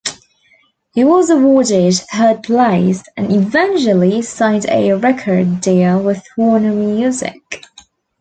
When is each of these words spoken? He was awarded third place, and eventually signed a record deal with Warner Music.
He 0.95 1.03
was 1.03 1.29
awarded 1.29 1.93
third 1.93 2.41
place, 2.41 3.03
and 3.15 3.31
eventually 3.31 4.23
signed 4.23 4.65
a 4.67 4.93
record 4.93 5.61
deal 5.61 6.01
with 6.01 6.25
Warner 6.35 6.73
Music. 6.73 7.61